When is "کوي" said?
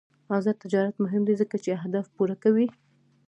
2.43-2.65